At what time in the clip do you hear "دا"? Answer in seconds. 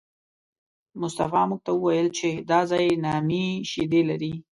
2.49-2.59